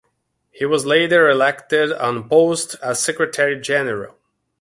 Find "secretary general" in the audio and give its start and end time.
2.99-4.17